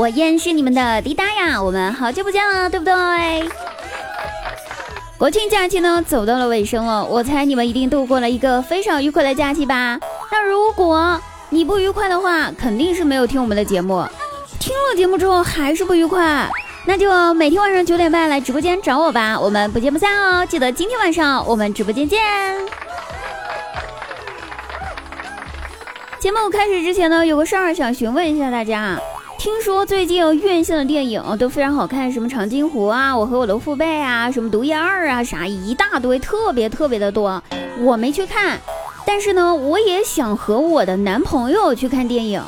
[0.00, 2.94] 我依然是你们的滴答呀，我们好久不见了，对不对？
[5.18, 10.00] 国庆假期呢走到了尾声了，我猜你们一定度过了一个非常愉快的假期吧？
[10.32, 11.20] 那如果
[11.50, 14.02] 你不愉快的话，肯定是没有听我们的节目，
[14.58, 16.48] 听了节目之后还是不愉快，
[16.86, 20.46] 那就每天晚上九点半来直播间找我吧，我们不见不散哦！
[20.46, 22.22] 记得今天晚上我们直播间见。
[26.18, 28.98] 节目开始之前呢，有个事儿想询问一下大家。
[29.40, 37.42] 听说最近院线的电影都非常好看，什么长津湖啊，我和我的父辈啊，什么毒液二啊，啥一大堆，特别特别的多。
[37.78, 38.60] 我没去看，
[39.06, 42.42] 但是呢，我也想和我的男朋友去看电影，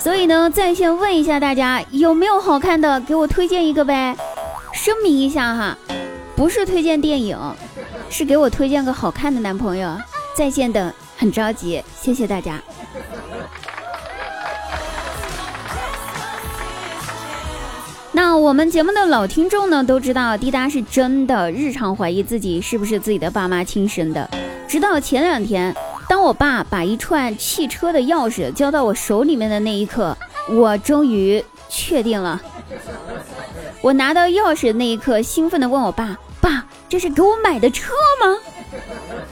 [0.00, 4.16] 所以呢，在线问一下大家有没有好看的，给我推荐一个呗。
[4.72, 5.78] 声明一下哈，
[6.34, 7.38] 不是推荐电影，
[8.10, 9.96] 是给我推荐个好看的男朋友。
[10.36, 12.60] 在线等，很着急，谢谢大家。
[18.42, 24.28] 我们节目的老听众呢，都知道滴答是真的日常怀疑自己是不是自己的爸妈亲生的。
[24.66, 25.72] 直到前两天，
[26.08, 30.16] 当我爸把一串汽车的钥匙交到我手里面的那一刻，
[30.50, 32.42] 我终于确定了。
[33.80, 38.36] 我拿到钥匙的那一刻，兴奋地问我爸：“爸，这是给我买的车吗？”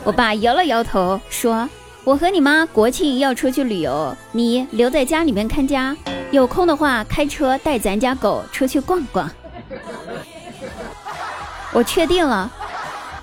[0.04, 1.68] 我爸摇了摇头，说
[2.02, 5.96] ：“我和你妈国庆要出去旅游，你留在家里面看家。”
[6.32, 9.28] 有空的话，开车带咱家狗出去逛逛。
[11.74, 12.50] 我确定了，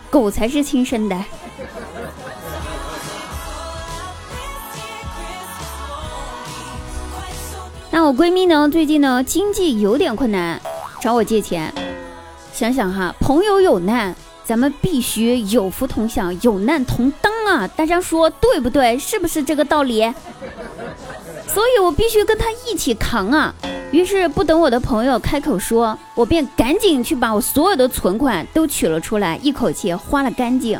[0.09, 1.17] 狗才是亲生的。
[7.89, 8.69] 那我闺蜜呢？
[8.69, 10.61] 最近呢，经济有点困难，
[11.01, 11.73] 找我借钱。
[12.53, 17.67] 想想哈，朋友有难，咱们必须有福同享，有难同当啊！
[17.75, 18.99] 大家说对不对？
[18.99, 20.13] 是不是这个道理？
[21.47, 23.55] 所以我必须跟他一起扛啊！
[23.91, 30.79] 于是不等我的朋友开口说，我便赶紧去把我所有的存款都取了出来，一口气花了干净。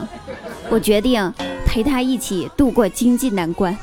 [0.70, 1.34] 我决定
[1.66, 3.76] 陪他一起度过经济难关。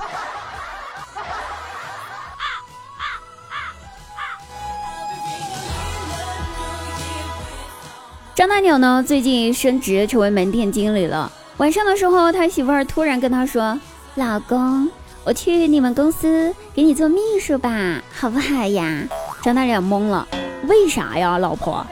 [8.34, 11.32] 张大鸟呢，最近升职成为门店经理了。
[11.59, 13.78] 晚上的时候，他媳妇儿突然跟他说
[14.16, 14.88] ：“老公。”
[15.25, 19.04] 我去你们公司给你做秘书吧，好不好呀？
[19.42, 20.28] 张大脸懵了，
[20.66, 21.87] 为啥呀，老婆？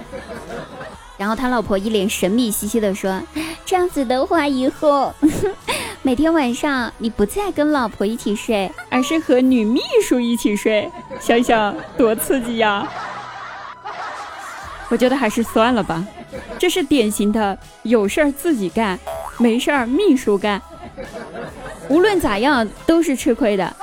[1.16, 3.22] 然后他老婆一脸神秘兮兮的说
[3.64, 5.14] ：“这样子的话，以后
[6.02, 12.86] 每天晚上你不再跟老婆一起睡，而是和女秘书一起睡，想想多刺激呀！”
[14.90, 16.04] 我觉得还是算了吧，
[16.58, 18.98] 这是典型的有事儿自己干，
[19.38, 20.60] 没事儿秘书干。
[21.88, 23.74] 无论咋样都是吃亏的。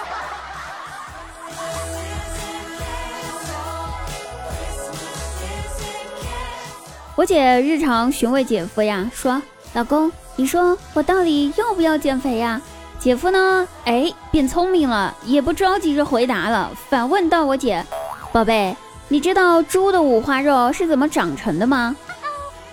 [7.16, 9.42] 我姐日常询问姐夫呀，说
[9.74, 12.62] ：“老公，你说我到底要不要减肥呀？”
[12.98, 17.86] 姐夫呢，哎，变聪明了，也不着急着回答了，反问到我姐
[18.32, 18.74] ：“宝贝，
[19.10, 21.94] 你知道猪的五花肉是怎么长成的吗？”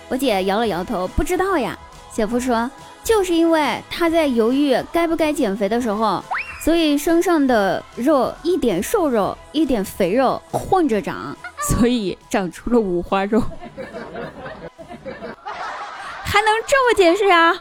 [0.07, 1.77] 我姐摇了摇头，不知道呀。
[2.17, 2.69] 姐夫说。
[3.03, 6.21] 就是因为他在犹豫该不该减肥的时候，
[6.61, 11.33] 所以身上的肉一点瘦肉一点肥肉混着长，
[11.69, 13.41] 所以长出了五花肉。
[16.25, 17.53] 还能这么解释啊？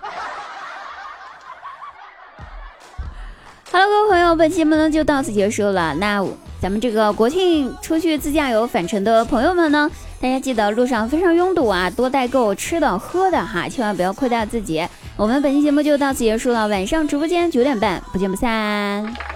[3.71, 5.95] 好了，各位朋友，本期节目呢就到此结束了。
[5.95, 6.27] 那
[6.61, 9.89] 咱们这个国庆出去自驾游返程的朋友们呢，
[10.21, 14.87] 大家记得路上非常拥堵啊，多带够吃的喝的哈，千万不要亏待自己。
[15.17, 19.36] 我们本期节目就到此结束了，晚上直播间九点半不见不散。